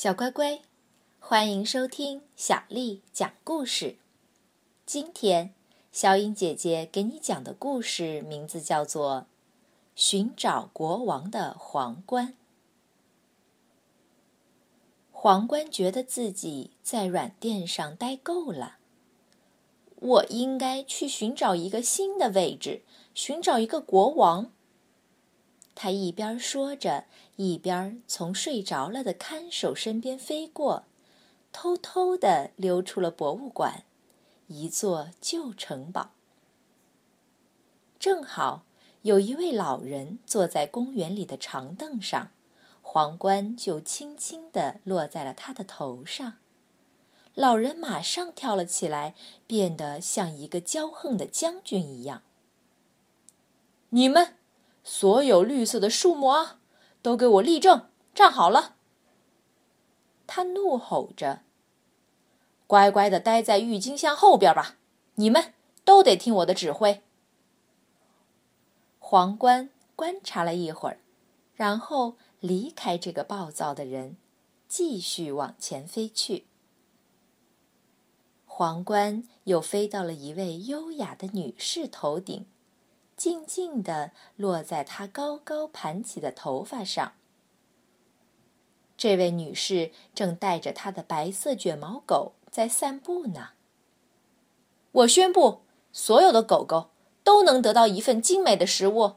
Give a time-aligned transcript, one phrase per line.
[0.00, 0.60] 小乖乖，
[1.18, 3.96] 欢迎收听小丽讲故事。
[4.86, 5.52] 今天，
[5.90, 9.22] 小颖姐姐给你讲的故事名字叫做
[9.96, 12.28] 《寻找国王的皇冠》。
[15.10, 18.76] 皇冠觉得自己在软垫上待够了，
[19.96, 22.82] 我应该去寻找一个新的位置，
[23.14, 24.52] 寻找一个国王。
[25.80, 27.04] 他一边说着，
[27.36, 30.86] 一边从睡着了的看守身边飞过，
[31.52, 33.84] 偷偷地溜出了博物馆，
[34.48, 36.10] 一座旧城堡。
[38.00, 38.64] 正好
[39.02, 42.32] 有一位老人坐在公园里的长凳上，
[42.82, 46.38] 皇冠就轻轻地落在了他的头上。
[47.34, 49.14] 老人马上跳了起来，
[49.46, 52.22] 变得像一个骄横的将军一样。
[53.90, 54.37] 你们。
[54.90, 56.58] 所有绿色的树木啊，
[57.02, 58.76] 都给我立正，站好了！
[60.26, 61.42] 他怒吼着
[62.66, 64.76] ：“乖乖的待在郁金香后边吧，
[65.16, 65.52] 你们
[65.84, 67.02] 都得听我的指挥。”
[68.98, 71.00] 皇冠观察了一会儿，
[71.54, 74.16] 然后离开这个暴躁的人，
[74.66, 76.46] 继续往前飞去。
[78.46, 82.46] 皇冠又飞到了一位优雅的女士头顶。
[83.18, 87.12] 静静地落在她高高盘起的头发上。
[88.96, 93.50] 这位女士正带着她的白色卷毛狗在散步呢。
[94.92, 95.60] 我宣布，
[95.92, 96.90] 所有的狗狗
[97.22, 99.16] 都能得到一份精美的食物。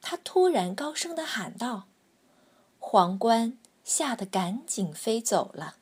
[0.00, 1.84] 她突然高声地喊道。
[2.78, 5.76] 皇冠吓得赶紧飞走了。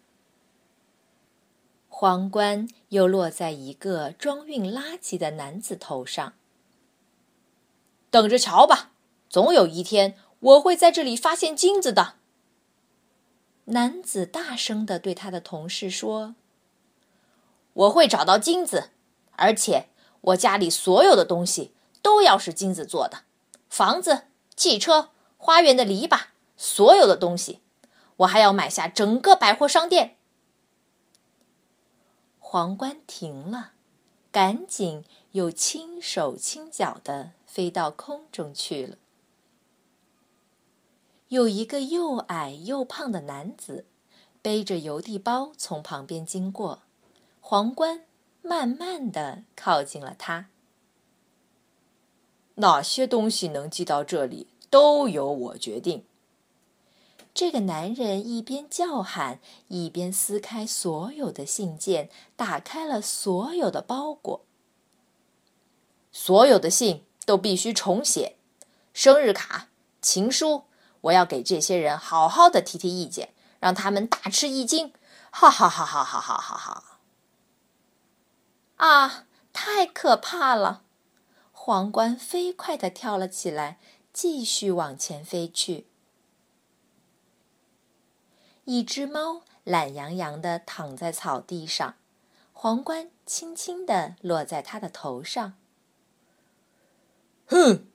[1.88, 6.34] 皇冠又落在一个装运垃圾的男子头上。
[8.18, 8.90] 等着瞧吧，
[9.30, 12.14] 总有一天我会在这里发现金子的。
[13.66, 16.34] 男子大声的对他的同事说
[17.74, 18.90] ：“我会找到金子，
[19.36, 19.90] 而且
[20.22, 21.72] 我家里所有的东西
[22.02, 23.22] 都要是金子做的，
[23.68, 24.24] 房子、
[24.56, 26.22] 汽车、花园的篱笆，
[26.56, 27.60] 所有的东西，
[28.16, 30.16] 我还要买下整个百货商店。”
[32.40, 33.74] 皇冠停了，
[34.38, 37.32] 赶紧又轻手轻脚的。
[37.44, 38.96] 飞到空中去了。
[41.26, 43.84] 有一个又矮又胖的男子，
[44.40, 46.82] 背着邮递包从旁边经过，
[47.40, 48.04] 皇冠
[48.40, 50.50] 慢慢的靠近了他。
[52.54, 56.04] 哪些东西能寄到这里，都由我决定。
[57.38, 59.38] 这个男人一边叫喊，
[59.68, 64.44] 一边撕开所有的信件，打开了所有的包裹。
[66.10, 67.04] 所有的信。
[67.24, 68.38] 都必须重写，
[68.94, 69.68] 生日卡、
[70.00, 70.64] 情书，
[71.02, 74.92] 我要给这些人好好的提提意见，让他们大吃一惊！
[75.30, 76.98] 哈哈哈哈哈哈哈哈！
[78.76, 80.82] 啊，太可怕了！
[81.52, 83.78] 皇冠飞快的跳了起来，
[84.12, 85.86] 继续往前飞去。
[88.68, 91.94] 一只猫懒洋洋的躺在草地上，
[92.52, 95.54] 皇冠轻轻的落在它的头上。
[97.46, 97.86] 哼，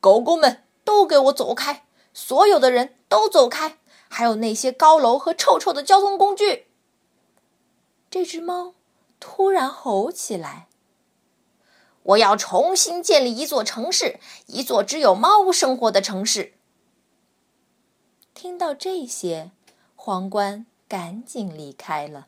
[0.00, 1.84] 狗狗们都给我走开！
[2.14, 3.76] 所有的人都走开！
[4.08, 6.68] 还有那些高楼和臭臭的交通工具。
[8.08, 8.72] 这只猫
[9.20, 10.68] 突然吼起来
[12.04, 16.54] ：“我要重新建立一座城市，一座只有猫生活的城市。”
[18.32, 19.50] 听到这些，
[20.04, 22.26] 皇冠赶紧离开了。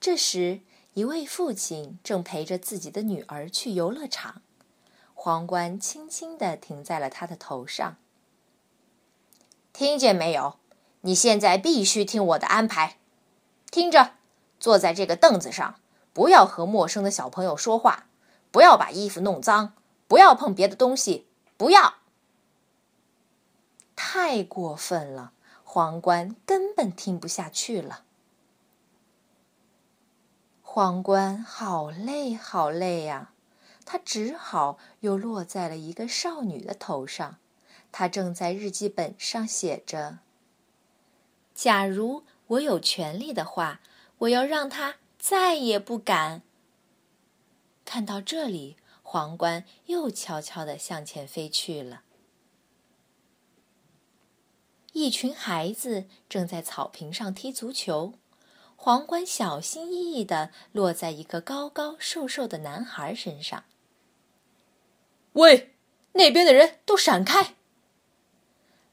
[0.00, 0.62] 这时。
[0.94, 4.40] 一位父亲正陪着自己的女儿去游乐场，
[5.12, 7.96] 皇冠轻轻地停在了他的头上。
[9.74, 10.56] 听见没有？
[11.02, 12.98] 你现在必须听我的安排。
[13.70, 14.12] 听着，
[14.58, 15.76] 坐在这个凳子上，
[16.14, 18.06] 不要和陌生的小朋友说话，
[18.50, 19.74] 不要把衣服弄脏，
[20.08, 21.26] 不要碰别的东西，
[21.58, 21.94] 不要。
[24.14, 25.32] 太过分了，
[25.64, 28.04] 皇冠根本听不下去了。
[30.60, 33.32] 皇冠好累，好累呀！
[33.86, 37.38] 它只好又落在了一个少女的头上。
[37.90, 40.18] 她正在日记本上写着
[41.56, 43.80] ：“假如我有权利的话，
[44.18, 46.42] 我要让他再也不敢。”
[47.86, 52.02] 看到这里，皇冠又悄悄地向前飞去了。
[54.92, 58.14] 一群孩子正在草坪上踢足球。
[58.76, 63.64] 皇冠小心翼翼地落在一个高高瘦瘦的男孩身上。
[65.34, 65.74] 喂，
[66.12, 67.54] 那边的人都闪开！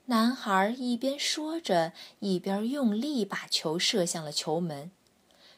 [0.06, 4.92] 男孩一边说着，一边用力把球射向了球门。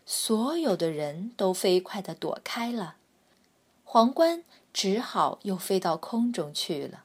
[0.05, 2.95] 所有的人都飞快地躲开了，
[3.83, 4.43] 皇冠
[4.73, 7.03] 只好又飞到空中去了。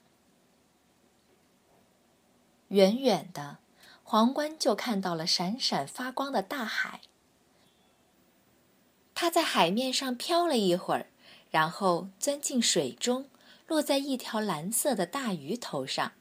[2.68, 3.58] 远远的，
[4.02, 7.00] 皇冠就看到了闪闪发光的大海。
[9.14, 11.06] 它在海面上飘了一会儿，
[11.50, 13.30] 然后钻进水中，
[13.66, 16.12] 落在一条蓝色的大鱼头上。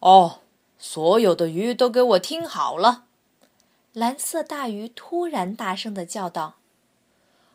[0.00, 0.40] 哦，
[0.78, 3.04] 所有的鱼都给我听好了！
[3.92, 6.56] 蓝色大鱼突然大声的叫道：“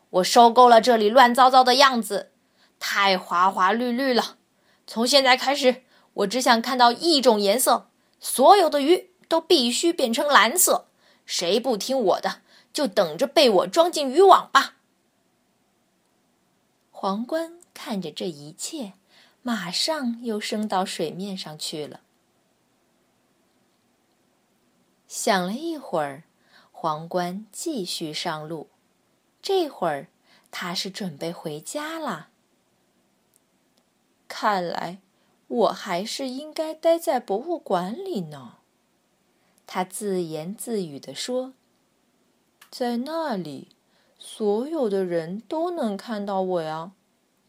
[0.10, 2.32] 我受够了这里乱糟糟的样子，
[2.80, 4.38] 太花花绿绿了。
[4.86, 5.84] 从现在开始，
[6.14, 7.88] 我只想看到一种颜色，
[8.20, 10.86] 所有的鱼都必须变成蓝色。
[11.26, 14.76] 谁不听我的，就等着被我装进渔网吧。”
[16.92, 18.94] 皇冠看着这一切，
[19.42, 22.00] 马上又升到水面上去了。
[25.08, 26.24] 想了一会儿，
[26.72, 28.70] 皇冠继续上路。
[29.42, 30.08] 这会儿，
[30.50, 32.30] 他是准备回家了。
[34.28, 35.00] 看来，
[35.54, 38.56] 我还是应该待在博物馆里呢。
[39.68, 41.54] 他自言自语地说
[42.72, 43.68] ：“在那里，
[44.18, 46.94] 所有的人都能看到我呀。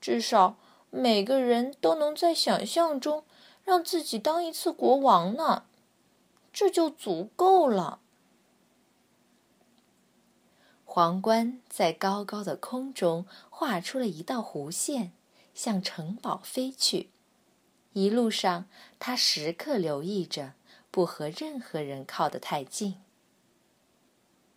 [0.03, 0.59] 至少，
[0.91, 3.25] 每个人都能在想象中
[3.65, 5.65] 让自己当一次国王呢。”
[6.53, 8.01] 这就足够了。
[10.85, 15.12] 皇冠在高高的空中画出了一道弧线，
[15.55, 17.13] 向城堡飞去。
[17.94, 18.67] 一路上，
[18.99, 20.55] 他时刻留意着，
[20.91, 22.96] 不和任何人靠得太近。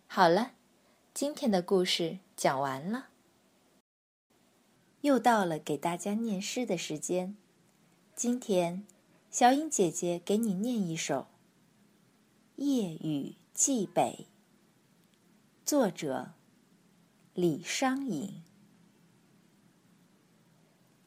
[0.08, 0.54] 好了，
[1.14, 3.10] 今天的故事讲完了。
[5.02, 7.36] 又到了给大家念诗的时间。
[8.16, 8.84] 今天，
[9.30, 11.28] 小颖姐姐给你念一首。
[12.56, 14.26] 夜雨寄北。
[15.64, 16.32] 作者：
[17.34, 18.42] 李商隐。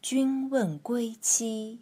[0.01, 1.81] 君问归期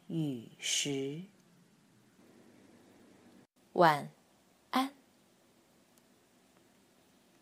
[0.11, 1.21] 雨时。
[3.71, 4.11] 晚。